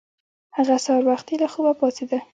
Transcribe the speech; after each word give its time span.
هغه 0.57 0.75
سهار 0.85 1.03
وختي 1.11 1.35
له 1.41 1.47
خوبه 1.53 1.73
پاڅیده. 1.79 2.19